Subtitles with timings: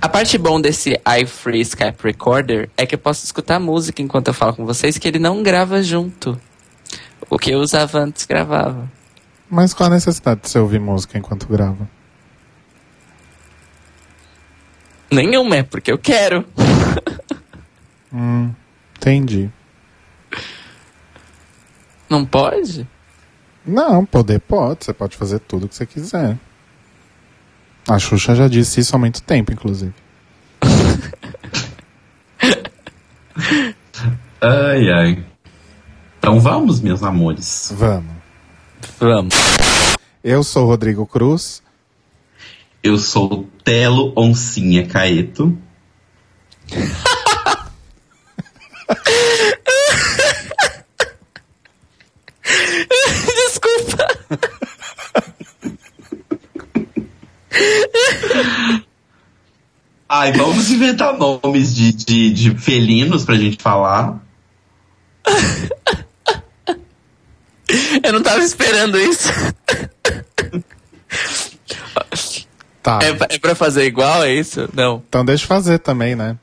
[0.00, 4.34] A parte bom desse iFree Skype Recorder é que eu posso escutar música enquanto eu
[4.34, 6.40] falo com vocês, que ele não grava junto.
[7.30, 8.90] O que eu usava antes gravava.
[9.50, 11.88] Mas qual a necessidade de você ouvir música enquanto grava?
[15.10, 16.44] Nenhuma, é porque eu quero.
[18.12, 18.50] Hum,
[18.96, 19.50] entendi.
[22.08, 22.88] Não pode?
[23.66, 24.86] Não, poder pode.
[24.86, 26.38] Você pode fazer tudo o que você quiser.
[27.88, 29.94] A Xuxa já disse isso há muito tempo, inclusive.
[34.40, 35.24] Ai, ai.
[36.18, 37.72] Então vamos, meus amores.
[37.74, 38.12] Vamos.
[38.98, 39.34] Vamos.
[40.22, 41.62] Eu sou o Rodrigo Cruz.
[42.82, 45.56] Eu sou o Telo Oncinha Caeto.
[60.08, 64.20] Ai, vamos inventar nomes de, de, de felinos pra gente falar.
[68.02, 69.28] Eu não tava esperando isso.
[72.82, 73.00] Tá.
[73.02, 74.68] É, é pra fazer igual, é isso?
[74.72, 75.02] Não.
[75.08, 76.38] Então deixa eu fazer também, né?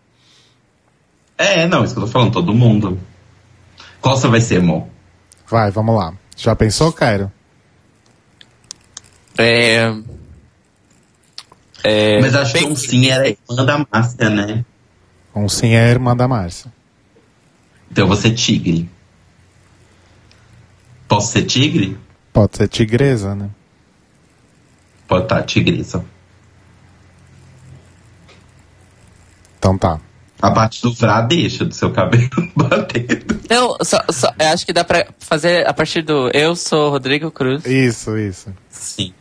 [1.37, 2.99] É, não, isso que eu tô falando, todo mundo.
[4.01, 4.85] Qual você vai ser, amor?
[5.47, 6.13] Vai, vamos lá.
[6.35, 7.31] Já pensou, Cairo?
[9.37, 9.89] É.
[11.83, 12.19] É.
[12.21, 14.63] Mas acho que bem- um sim era irmã da Márcia, né?
[15.35, 16.71] Um sim é a irmã da Márcia.
[17.91, 18.89] Então eu vou ser tigre.
[21.07, 21.97] Posso ser tigre?
[22.31, 23.49] Pode ser tigresa, né?
[25.07, 26.03] Pode estar, tigresa.
[29.59, 29.99] Então tá.
[30.41, 33.39] A parte do vrá deixa do seu cabelo batendo.
[33.49, 37.31] Não, só, só, eu acho que dá pra fazer a partir do Eu sou Rodrigo
[37.31, 37.65] Cruz.
[37.65, 38.53] Isso, isso.
[38.69, 39.13] Sim.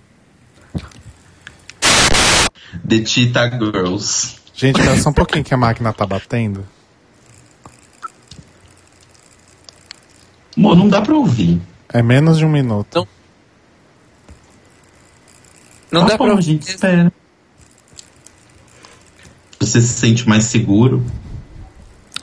[2.92, 4.36] The Cheetah Girls.
[4.52, 6.66] Gente, espera só um pouquinho que a máquina tá batendo.
[10.54, 11.58] Amor, não dá pra ouvir.
[11.90, 13.08] É menos de um minuto.
[15.90, 17.10] Não Tá dá bom, pra a gente espera.
[19.58, 21.02] Você se sente mais seguro?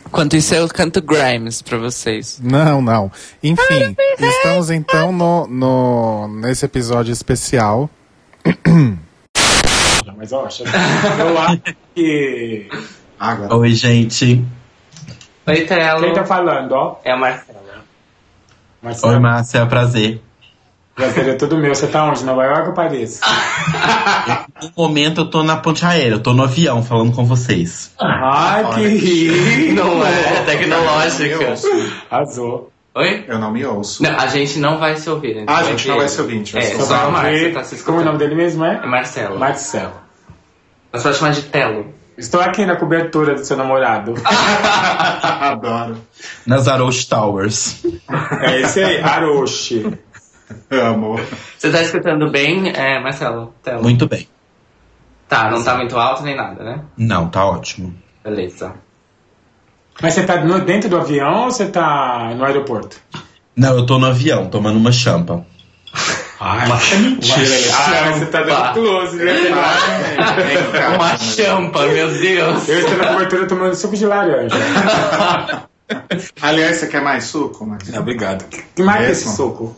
[0.05, 2.39] Enquanto isso, eu canto Grimes pra vocês.
[2.43, 3.11] Não, não.
[3.41, 7.89] Enfim, estamos então no, no, nesse episódio especial.
[10.19, 10.63] Mas ó, eu acho
[11.95, 12.67] que.
[13.17, 13.55] Água.
[13.55, 14.43] Oi, gente.
[15.47, 16.01] Oi, Telo.
[16.01, 16.99] Quem tá falando, ó?
[17.05, 17.85] É a Marcela.
[18.81, 19.13] Marcelo.
[19.13, 20.21] Oi, Márcia, é prazer.
[20.93, 21.73] Prazer é tudo meu.
[21.73, 22.25] Você tá onde?
[22.25, 23.21] Nova York ou Paris?
[24.61, 27.93] No momento eu tô na ponte aérea, eu tô no avião falando com vocês.
[27.97, 29.73] Ai, que rico!
[29.75, 31.53] Não é tecnológica.
[32.11, 32.69] Arrasou.
[32.95, 33.23] Oi?
[33.27, 34.03] Eu não me ouço.
[34.03, 35.45] Não, a gente não vai se ouvir.
[35.47, 36.93] Ah, a gente não vai se ouvir, a gente vai É, se só ouvir.
[36.95, 38.85] a Márcia tá se Como é o nome dele mesmo É é?
[38.85, 39.39] Marcelo.
[39.39, 40.08] Marcelo.
[40.91, 41.93] Mas pode chamar de Telo.
[42.17, 44.13] Estou aqui na cobertura do seu namorado.
[45.39, 45.97] Adoro.
[46.45, 47.81] Nas Arosh Towers.
[48.41, 49.97] É esse aí, Aroshi.
[50.69, 51.19] Amo.
[51.57, 53.53] Você tá escutando bem, é, Marcelo?
[53.63, 53.83] Telo.
[53.83, 54.27] Muito bem.
[55.27, 56.81] Tá, não tá muito alto nem nada, né?
[56.97, 57.93] Não, tá ótimo.
[58.23, 58.73] Beleza.
[60.01, 62.97] Mas você tá no- dentro do avião ou você tá no aeroporto?
[63.55, 65.45] Não, eu tô no avião, tomando uma champa.
[66.39, 67.41] Ai, é mentira.
[67.73, 69.33] Ah, você tá dando close, né?
[70.95, 72.69] Uma champa, meu Deus.
[72.69, 74.55] Eu estou na cobertura tomando suco de laranja.
[76.41, 77.65] Aliás, você quer mais suco?
[77.65, 77.93] Mas...
[77.93, 78.45] obrigado.
[78.73, 79.75] Que marca é esse suco?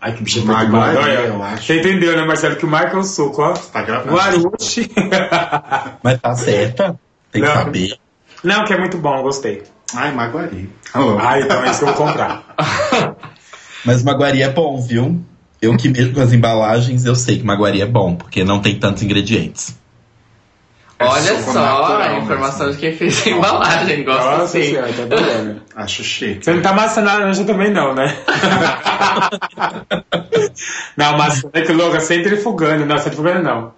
[0.00, 0.44] Ai, que bicho.
[0.46, 1.64] Olha, eu acho.
[1.64, 2.56] Você entendeu, né, Marcelo?
[2.56, 3.52] Que marca é o suco, ó.
[3.52, 4.14] Tá gravando.
[4.14, 4.90] Guaruchi.
[6.02, 6.98] Mas tá certa?
[7.30, 7.54] Tem que Não.
[7.54, 7.98] saber.
[8.42, 9.62] Não, que é muito bom, gostei.
[9.94, 10.70] Ai, Maguari.
[10.94, 11.18] Alô.
[11.18, 12.44] Ah, então é isso que eu vou comprar.
[13.84, 15.22] Mas Maguari é bom, viu?
[15.62, 18.78] Eu que mexo com as embalagens, eu sei que Maguari é bom, porque não tem
[18.78, 19.78] tantos ingredientes.
[20.98, 22.80] É Olha só natural a informação mesmo.
[22.80, 24.04] de quem fez a embalagem.
[24.04, 24.62] Gosto Nossa assim.
[24.64, 25.62] senhora, tá adorando.
[25.74, 26.44] Acho chique.
[26.44, 28.14] Você não tá amassando a laranja também, não, né?
[30.96, 32.84] não, maçã é que louca, centrifugando.
[32.84, 33.72] Não, centrifugando não.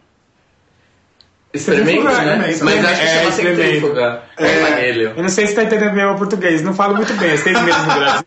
[1.54, 2.50] Experimenta, né?
[2.50, 2.64] Experimenta.
[2.64, 3.62] Mas acho que É, chama experimenta.
[3.62, 4.23] centrífuga.
[4.38, 5.12] É, Manelho.
[5.17, 6.62] Eu não sei se tá entendendo bem o português.
[6.62, 7.37] Não falo muito bem.
[7.37, 8.23] Seis meses no Brasil.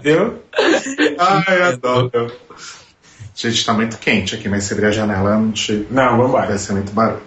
[0.00, 0.42] Entendeu?
[1.18, 2.32] Ai, adoro.
[3.34, 5.86] Gente, tá muito quente aqui, mas se abrir a janela, não te...
[5.90, 6.46] Não, vambora.
[6.46, 7.22] vai ser muito barulho.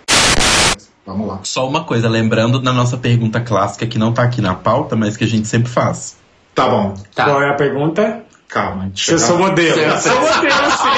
[1.06, 1.40] Vamos lá.
[1.44, 5.18] Só uma coisa, lembrando da nossa pergunta clássica que não tá aqui na pauta, mas
[5.18, 6.16] que a gente sempre faz.
[6.56, 6.94] Tá bom.
[7.16, 7.25] Tá.
[7.25, 8.24] Qual é a pergunta?
[8.48, 9.48] Calma, Se eu sou lá.
[9.48, 9.80] modelo.
[9.80, 10.94] Eu Eu sou modelo, sim.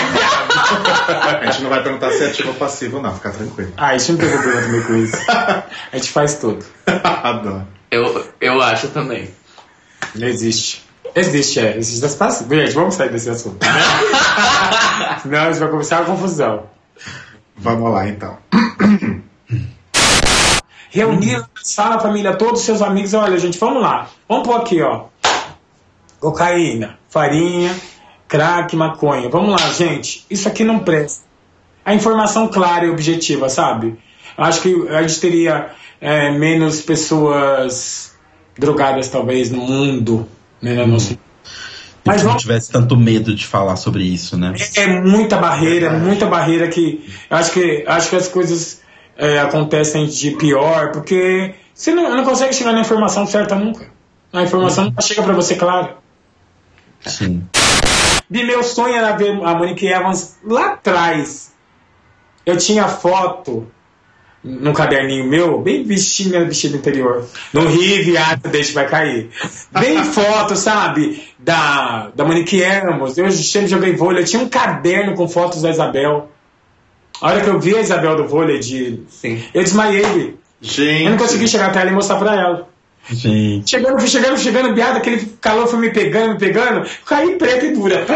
[1.42, 3.14] A gente não vai perguntar se é ativo ou passivo, não.
[3.16, 3.72] Fica tranquilo.
[3.78, 5.18] Ah, isso não tem problema também com isso.
[5.32, 5.64] A
[5.96, 6.66] gente faz tudo.
[7.04, 7.66] Adoro.
[7.90, 9.30] Eu, eu acho também.
[10.14, 10.84] Não existe.
[11.16, 11.78] Existe, é.
[11.78, 12.48] Existe das passas.
[12.48, 13.66] Gente, vamos sair desse assunto.
[13.66, 13.72] Né?
[15.24, 16.64] Senão a gente vai começar a confusão.
[17.56, 18.38] Vamos lá, então.
[20.90, 21.44] Reunir,
[21.76, 24.10] fala a família, todos os seus amigos, olha, gente, vamos lá.
[24.28, 25.06] Vamos pôr aqui, ó.
[26.20, 27.74] Cocaína, farinha,
[28.28, 29.30] crack, maconha.
[29.30, 30.26] Vamos lá, gente.
[30.30, 31.24] Isso aqui não presta.
[31.84, 33.98] A informação clara e objetiva, sabe?
[34.38, 35.72] Acho que a gente teria
[36.02, 38.16] é, menos pessoas
[38.58, 40.28] drogadas, talvez, no mundo.
[40.66, 41.16] Né, nosso...
[42.04, 44.54] Mas não tivesse tanto medo de falar sobre isso, né?
[44.76, 48.82] é muita barreira, muita barreira que acho que acho que as coisas
[49.16, 53.88] é, acontecem de pior porque você não, não consegue chegar na informação certa nunca.
[54.34, 55.98] A informação nunca chega pra você clara.
[57.02, 57.44] Sim.
[58.32, 61.54] E meu sonho era ver a Monique Evans lá atrás.
[62.44, 63.68] Eu tinha foto
[64.46, 67.28] num caderninho meu, bem vestindo vestido interior.
[67.52, 69.32] No Rio, viado, deixa vai cair.
[69.72, 71.24] Bem foto, sabe?
[71.40, 73.18] Da, da Monique Evans.
[73.18, 74.22] Eu sempre joguei vôlei.
[74.22, 76.30] Eu tinha um caderno com fotos da Isabel.
[77.20, 79.02] A hora que eu vi a Isabel do vôlei, de...
[79.10, 79.44] Sim.
[79.52, 80.36] eu desmaiei.
[80.62, 81.04] Gente.
[81.04, 82.70] Eu não consegui chegar até ela e mostrar pra ela.
[83.10, 83.70] Gente.
[83.70, 87.74] Chegando, fui chegando, chegando, biada, aquele calor foi me pegando, me pegando, caí preta e
[87.74, 88.06] dura.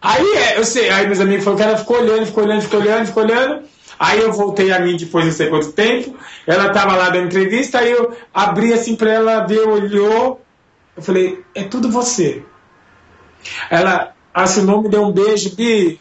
[0.00, 2.80] aí é, eu sei, aí meus amigos falaram que ela ficou olhando, ficou olhando, ficou
[2.80, 3.75] olhando, ficou olhando.
[3.98, 6.16] Aí eu voltei a mim depois de não sei quanto tempo.
[6.46, 10.40] Ela tava lá dando entrevista, aí eu abri assim pra ela ver, olhou.
[10.96, 12.42] Eu falei, é tudo você.
[13.70, 16.00] Ela assinou, me deu um beijo, Bi.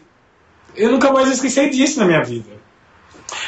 [0.75, 2.55] Eu nunca mais esqueci disso na minha vida.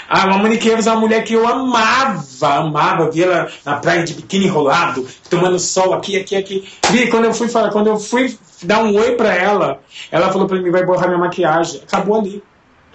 [0.09, 4.13] A Monique Evans é uma mulher que eu amava, amava, via ela na praia de
[4.13, 6.69] biquíni enrolado, tomando sol aqui, aqui, aqui.
[6.89, 10.47] Vi, quando eu fui falar, quando eu fui dar um oi pra ela, ela falou
[10.47, 11.81] pra mim, vai borrar minha maquiagem.
[11.85, 12.41] Acabou ali.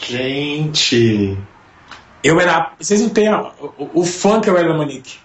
[0.08, 1.36] Gente.
[2.22, 2.72] Eu era.
[2.78, 5.18] Vocês não têm a- o, o fã que eu era da Monique.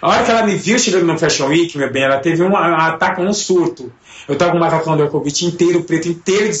[0.00, 2.56] A hora que ela me viu chegando no Fashion Week, meu bem, ela teve um,
[2.56, 3.92] ataque, um surto.
[4.28, 6.58] Eu tava com um macacão do Ercovitch inteiro, preto, inteiro de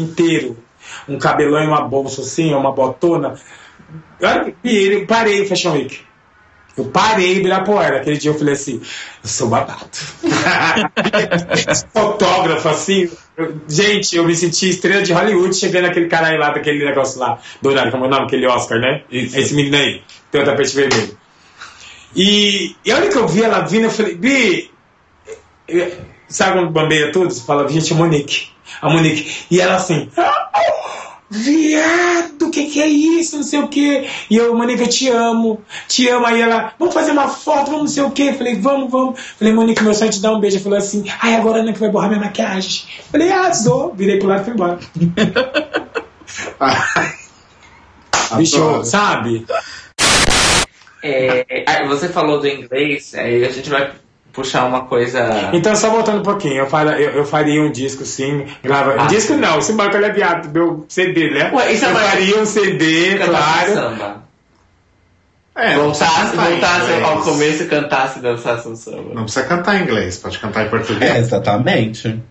[0.00, 0.56] inteiro.
[1.08, 3.34] Um cabelão e uma bolsa assim, uma botona.
[4.20, 6.00] Eu, eu parei o Fashion Week.
[6.76, 7.96] Eu parei de Ibirapuera.
[7.98, 8.80] Aquele dia eu falei assim,
[9.22, 9.88] eu sou babado.
[11.92, 13.10] Fotógrafo, assim.
[13.36, 17.18] eu- gente, eu me senti estrela de Hollywood chegando aquele cara aí lá, daquele negócio
[17.18, 18.26] lá, dourado, como é o nome?
[18.26, 19.02] Aquele Oscar, né?
[19.10, 21.16] Esse menino aí, tem o tapete vermelho.
[22.14, 24.70] E, e a hora que eu vi ela vindo, eu falei, Bi,
[25.68, 25.92] eh,
[26.28, 27.30] sabe quando bambeia tudo?
[27.32, 28.48] Você fala, gente, a Monique.
[28.80, 29.44] A Monique.
[29.50, 33.36] E ela assim, "Ah, viado, o que, que é isso?
[33.36, 34.08] Não sei o que.
[34.30, 36.26] E eu, Monique, eu te amo, te amo.
[36.26, 38.32] Aí ela, vamos fazer uma foto, vamos não sei o que.
[38.32, 39.20] Falei, vamos, vamos.
[39.38, 40.56] Falei, Monique, meu sonho é te dar um beijo.
[40.56, 42.84] Ela falou assim, ai, agora não é que vai borrar minha maquiagem.
[43.10, 43.92] Falei, ah, sou.
[43.94, 44.78] Virei pro lado e fui embora.
[48.36, 49.46] Bicho, sabe?
[51.02, 53.92] É, você falou do inglês, aí a gente vai
[54.36, 55.50] puxar uma coisa.
[55.52, 58.94] Então, só voltando um pouquinho, eu, fala- eu, eu faria um disco sim, grava.
[58.98, 59.40] Ah, disco sim.
[59.40, 61.50] não, se banco ele é viado, meu CD, né?
[61.52, 63.74] Ué, isso é eu mais- faria um CD, claro.
[63.74, 64.26] samba.
[65.56, 69.14] É, não Voltasse, voltasse ao começo e cantasse e dançasse um samba.
[69.14, 71.10] Não precisa cantar em inglês, pode cantar em português.
[71.10, 72.22] É, exatamente.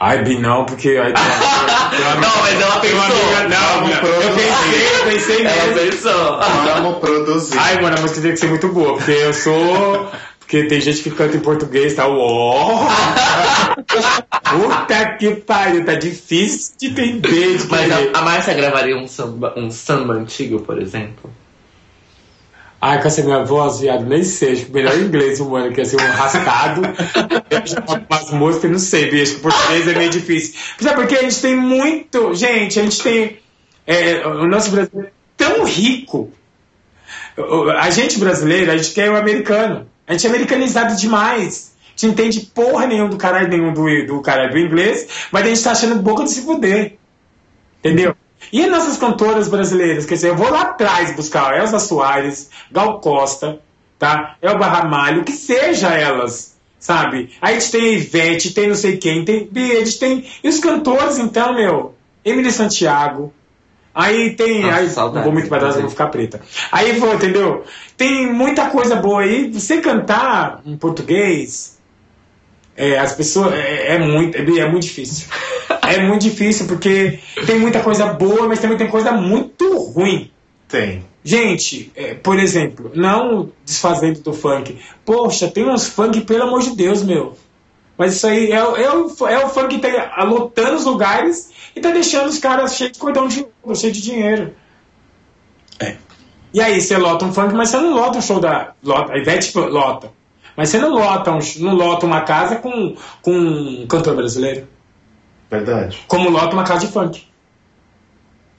[0.00, 0.88] Ai, Bi, não, porque.
[0.94, 1.12] Tem uma-
[2.16, 3.36] Não, mas ela tem uma pensou.
[3.36, 5.92] amiga- não, não, eu pensei, eu pensei Ela mesmo.
[5.92, 6.40] pensou.
[6.64, 7.58] Vamos produzir.
[7.58, 10.10] Ai, mano, a música tem que ser muito boa, porque eu sou.
[10.44, 12.06] Porque tem gente que canta em português, tá?
[12.06, 12.86] Uó!
[14.44, 17.56] Puta que pariu, tá difícil de entender.
[17.56, 21.30] De Mas a, a Márcia gravaria um samba, um samba antigo, por exemplo?
[22.78, 24.52] Ai, com essa minha voz, viado, nem sei.
[24.52, 26.82] Acho que melhor inglês, mano, que ser um rascado.
[28.10, 29.40] Umas músicas, não sei, bicho.
[29.40, 30.60] Português é meio difícil.
[30.78, 32.34] Sabe porque a gente tem muito.
[32.34, 33.38] Gente, a gente tem.
[33.86, 36.30] é, o nosso Brasil é tão rico.
[37.78, 39.88] A gente brasileiro, a gente quer o americano.
[40.06, 41.74] A gente é americanizado demais.
[41.86, 45.48] A gente entende porra nenhuma do caralho nenhum do, do caralho do inglês, mas a
[45.48, 46.96] gente tá achando boca de se fuder.
[47.78, 48.16] Entendeu?
[48.52, 50.04] E as nossas cantoras brasileiras?
[50.04, 53.60] Quer dizer, eu vou lá atrás buscar Elza Soares, Gal Costa,
[53.98, 54.36] tá?
[54.42, 57.30] Elba Ramalho, que seja elas, sabe?
[57.40, 59.48] Aí a gente tem a Ivete, tem não sei quem, tem.
[59.54, 60.24] Gente tem.
[60.42, 61.94] E os cantores, então, meu?
[62.24, 63.32] Emily Santiago.
[63.94, 64.62] Aí tem.
[64.62, 66.40] Nossa, aí, saudade, não vou muito pra trás, vou ficar preta.
[66.72, 67.62] Aí vou, entendeu?
[67.96, 69.50] Tem muita coisa boa aí.
[69.52, 71.78] Você cantar em português,
[72.76, 73.52] é, as pessoas.
[73.54, 75.28] É, é muito, é, é muito difícil.
[75.86, 80.30] É muito difícil porque tem muita coisa boa, mas também tem coisa muito ruim.
[80.66, 81.04] Tem.
[81.22, 84.78] Gente, é, por exemplo, não desfazendo do funk.
[85.04, 87.36] Poxa, tem uns funk, pelo amor de Deus, meu.
[87.98, 91.50] Mas isso aí é, o- é, o, é o funk que tá lotando os lugares
[91.74, 94.54] e tá deixando os caras cheios de cordão de ouro, cheios de dinheiro.
[95.78, 95.96] É.
[96.52, 98.74] E aí, você lota um funk, mas você não lota um show da.
[98.82, 100.12] Lota, a Ivete lota.
[100.56, 104.68] Mas você não lota, um, não lota uma casa com, com um cantor brasileiro.
[105.50, 106.04] Verdade.
[106.06, 107.26] Como lota uma casa de funk.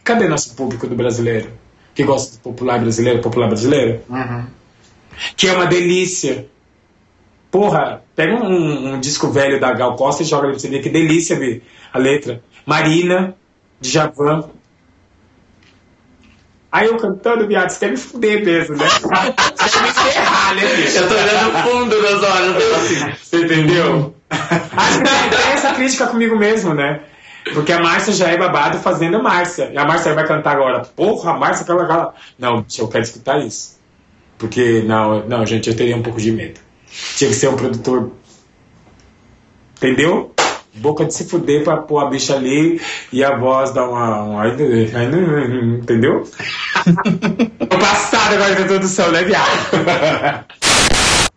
[0.03, 1.51] Cadê nosso público do brasileiro?
[1.95, 4.45] que gosta do popular brasileiro, popular brasileiro, Uhum.
[5.37, 6.45] que é uma delícia.
[7.49, 10.81] Porra, pega um, um disco velho da Gal Costa e joga ali pra você ver
[10.81, 12.43] que delícia ver a letra.
[12.65, 13.35] Marina,
[13.79, 14.49] de Javan.
[16.71, 18.85] Aí eu cantando, viado, você quer me fuder mesmo, né?
[18.85, 20.97] Você quer me ferrar, né, bicho?
[20.97, 23.13] Eu tô olhando o fundo das olhos assim.
[23.23, 24.15] Você entendeu?
[24.29, 27.01] Acho que tem essa crítica comigo mesmo, né?
[27.53, 29.71] Porque a Márcia já é babado fazendo a Márcia.
[29.71, 30.81] E a Márcia vai cantar agora.
[30.81, 32.13] Porra, a Márcia, aquela, aquela.
[32.37, 33.79] Não, bicho, eu quero escutar isso.
[34.37, 36.59] Porque, não, não, gente, eu teria um pouco de medo.
[37.15, 38.11] Tinha que ser um produtor.
[39.77, 40.34] Entendeu?
[40.75, 44.23] Boca de se fuder pra pôr a bicha ali e a voz dar uma.
[44.23, 44.47] uma
[45.79, 46.23] entendeu?
[47.59, 50.45] Tô passado agora com a introdução, né, viado?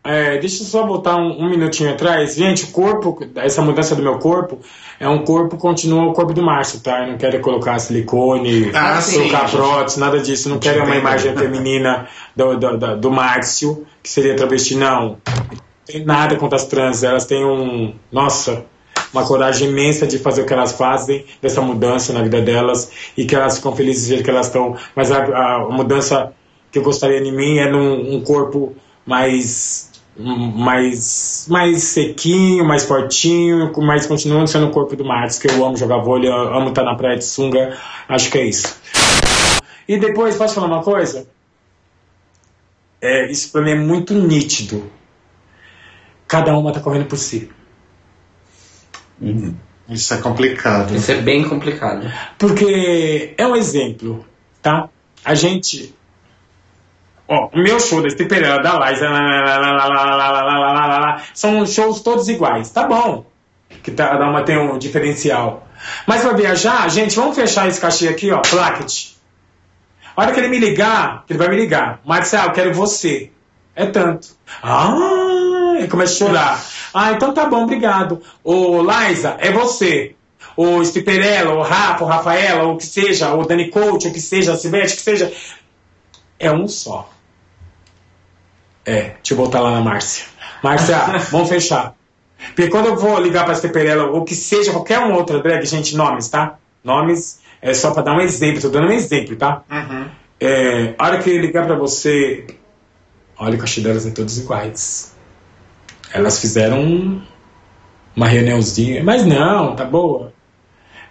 [0.09, 2.35] É, deixa eu só voltar um, um minutinho atrás.
[2.35, 4.59] Gente, o corpo, essa mudança do meu corpo,
[4.99, 7.03] é um corpo, continua o corpo do Márcio, tá?
[7.03, 10.49] Eu não quero colocar silicone, Ah, colocar prótese, nada disso.
[10.49, 15.19] Eu não quero uma imagem feminina do, do, do, do Márcio, que seria travesti, não.
[15.27, 15.39] Não
[15.85, 17.95] tem nada contra as trans, elas têm um.
[18.11, 18.65] Nossa,
[19.13, 23.25] uma coragem imensa de fazer o que elas fazem, dessa mudança na vida delas, e
[23.25, 24.77] que elas ficam felizes do jeito que elas estão.
[24.95, 26.33] Mas a, a mudança
[26.71, 28.75] que eu gostaria em mim é num um corpo
[29.07, 29.89] mais
[30.19, 35.77] mais mais sequinho, mais fortinho, mas continuando sendo o corpo do Marcos, que eu amo
[35.77, 37.77] jogar vôlei, amo estar na praia de sunga,
[38.09, 38.77] acho que é isso.
[39.87, 41.27] E depois, posso falar uma coisa?
[43.01, 44.91] É, isso pra mim é muito nítido.
[46.27, 47.49] Cada uma tá correndo por si.
[49.89, 50.95] Isso é complicado.
[50.95, 52.11] Isso é bem complicado.
[52.39, 54.25] Porque é um exemplo,
[54.61, 54.89] tá?
[55.25, 55.95] A gente.
[57.27, 59.01] Ó, o meu show desse Pereira da Lais,
[61.35, 62.71] são shows todos iguais.
[62.71, 63.27] Tá bom.
[63.83, 65.67] Que tá, dá uma, tem um diferencial.
[66.07, 68.41] Mas pra viajar, gente, vamos fechar esse cachê aqui, ó.
[68.41, 69.11] Placket.
[70.17, 72.01] A hora que ele me ligar, ele vai me ligar.
[72.05, 73.31] Marcelo, quero você.
[73.75, 74.29] É tanto.
[74.63, 75.77] Ah!
[75.81, 76.65] E começa a chorar.
[76.93, 78.21] Ah, então tá bom, obrigado.
[78.43, 80.15] Ô, Liza, é você.
[80.57, 84.21] O Stiperella, o Rafa, o Rafaela, ou o que seja, o Dani Coach, o que
[84.21, 85.33] seja, a Silvete, o que seja.
[86.39, 87.09] É um só.
[88.85, 90.25] É, deixa eu voltar lá na Márcia.
[90.63, 90.97] Márcia,
[91.31, 91.95] vamos fechar.
[92.55, 95.97] Porque quando eu vou ligar pra Stiperella, ou que seja, qualquer um outra drag, gente,
[95.97, 96.59] nomes, tá?
[96.83, 99.63] Nomes é só pra dar um exemplo, tô dando um exemplo, tá?
[99.71, 100.09] Uhum.
[100.41, 102.47] É, a hora que ele ligar pra você,
[103.37, 105.15] olha, o cachê delas é todos iguais.
[106.13, 107.23] Elas fizeram um-
[108.17, 110.33] uma reuniãozinha, mas não, tá boa.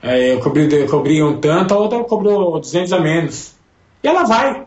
[0.01, 3.53] É, eu, cobri, eu cobri um tanto, a outra cobrou 200 a menos.
[4.03, 4.65] E ela vai.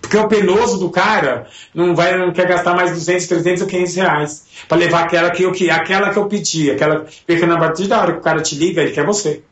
[0.00, 3.94] Porque o penoso do cara não vai não quer gastar mais 200, 300 ou 500
[3.96, 6.70] reais pra levar aquela que eu, que, aquela que eu pedi.
[6.70, 9.42] Aquela, porque na partir da hora que o cara te liga, ele quer você.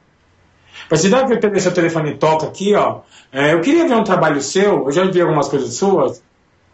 [0.86, 3.00] A partir da hora que o seu telefone toca aqui, ó,
[3.32, 6.22] é, eu queria ver um trabalho seu, eu já vi algumas coisas suas,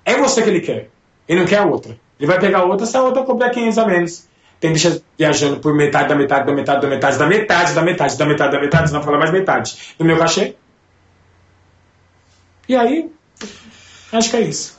[0.04, 0.90] é você que ele quer.
[1.28, 1.96] Ele não quer outra.
[2.18, 4.28] Ele vai pegar outra se a outra cobrar 500 a menos.
[4.60, 8.18] Tem bicha viajando por metade da metade da metade da metade da metade da metade
[8.18, 10.56] da metade da metade, não fala mais metade, do meu cachê.
[12.68, 13.10] E aí,
[14.12, 14.78] acho que é isso.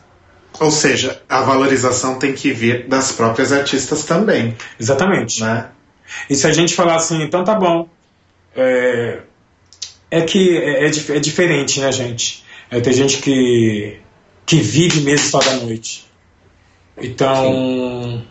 [0.59, 5.41] Ou seja, a valorização tem que vir das próprias artistas também, Exatamente.
[5.41, 5.69] né?
[6.29, 7.87] E se a gente falar assim, então tá bom.
[8.55, 9.19] É,
[10.11, 12.43] é que é, é é diferente, né, gente?
[12.69, 13.99] É, tem gente que,
[14.45, 16.08] que vive mesmo só da noite.
[17.01, 18.23] Então,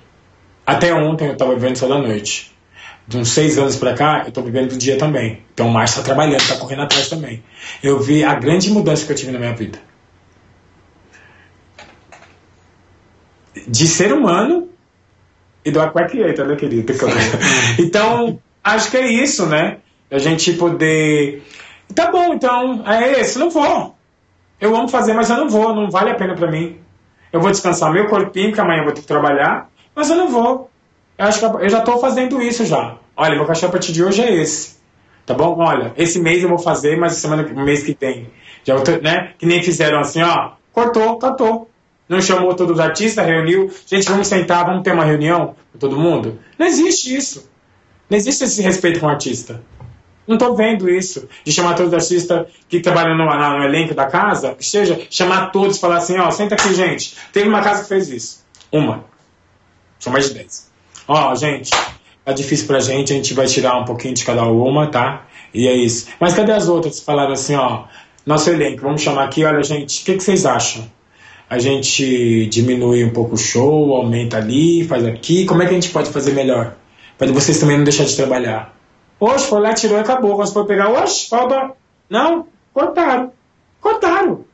[0.67, 2.53] até ontem eu tava vivendo só da noite.
[3.07, 5.43] De uns seis anos pra cá, eu tô vivendo do dia também.
[5.55, 7.43] Então o Márcio tá trabalhando, tá correndo atrás também.
[7.83, 9.79] Eu vi a grande mudança que eu tive na minha vida.
[13.67, 14.69] De ser humano
[15.65, 16.93] e do Aquaquieta, né, querido?
[17.79, 19.79] então, acho que é isso, né?
[20.11, 21.43] A gente poder.
[21.95, 23.95] Tá bom, então, é esse, não vou.
[24.61, 26.79] Eu amo fazer, mas eu não vou, não vale a pena pra mim.
[27.33, 30.29] Eu vou descansar meu corpinho, que amanhã eu vou ter que trabalhar, mas eu não
[30.29, 30.71] vou.
[31.17, 32.97] Eu acho que eu já tô fazendo isso já.
[33.17, 34.77] Olha, meu cachê a partir de hoje é esse.
[35.27, 35.57] Tá bom?
[35.59, 38.31] Olha, esse mês eu vou fazer, mas semana, mês que tem.
[38.65, 39.33] Já, tô- né?
[39.39, 40.53] Que nem fizeram assim, ó.
[40.73, 41.69] Cortou, cortou.
[42.09, 43.71] Não chamou todos os artistas, reuniu.
[43.87, 46.39] Gente, vamos sentar, vamos ter uma reunião com todo mundo.
[46.59, 47.51] Não existe isso.
[48.09, 49.63] Não existe esse respeito com o artista.
[50.29, 51.27] Não tô vendo isso.
[51.43, 55.47] De chamar todos os artistas que trabalham no, no elenco da casa, que seja, chamar
[55.51, 57.17] todos e falar assim, ó, senta aqui, gente.
[57.33, 58.45] Teve uma casa que fez isso.
[58.71, 59.05] Uma.
[59.99, 60.71] São mais de dez.
[61.09, 61.71] Ó, gente,
[62.23, 65.27] tá difícil pra gente, a gente vai tirar um pouquinho de cada uma, tá?
[65.55, 66.09] E é isso.
[66.21, 67.85] Mas cadê as outras que falaram assim, ó,
[68.27, 70.87] nosso elenco, vamos chamar aqui, olha, gente, o que, que vocês acham?
[71.49, 75.75] A gente diminui um pouco o show, aumenta ali, faz aqui, como é que a
[75.75, 76.75] gente pode fazer melhor?
[77.17, 78.78] Para vocês também não deixar de trabalhar.
[79.21, 80.37] Oxe, foi lá, tirou e acabou.
[80.37, 81.73] Quando você for pegar, oxe, falta.
[82.09, 83.33] Não, cortaram.
[83.81, 84.45] Cortaram.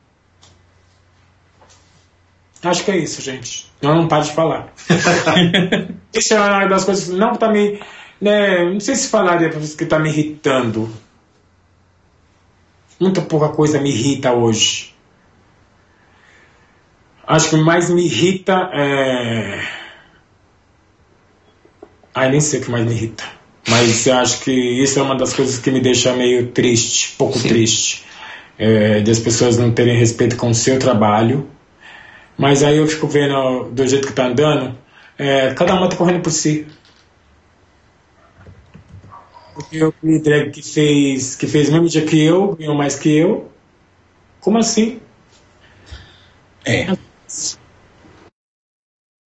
[2.63, 3.71] Acho que é isso, gente.
[3.81, 4.73] Eu não paro de falar.
[6.13, 7.79] isso é uma das coisas não tá me.
[8.19, 10.89] Né, não sei se falaria pra vocês que tá me irritando.
[12.99, 14.95] Muita pouca coisa me irrita hoje.
[17.27, 19.67] Acho que o mais me irrita é.
[22.13, 23.23] Ai, nem sei o que mais me irrita.
[23.67, 27.39] Mas eu acho que isso é uma das coisas que me deixa meio triste, pouco
[27.39, 27.47] Sim.
[27.47, 28.03] triste.
[28.57, 31.49] É, de as pessoas não terem respeito com o seu trabalho.
[32.37, 34.77] Mas aí eu fico vendo do jeito que tá andando,
[35.17, 36.67] é, cada uma tá correndo por si.
[39.53, 43.09] Porque o drag que fez, que fez o mesmo dia que eu, ganhou mais que
[43.09, 43.49] eu.
[44.41, 44.99] Como assim?
[46.65, 46.87] É.